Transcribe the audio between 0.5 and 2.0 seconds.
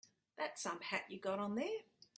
some hat you got on there.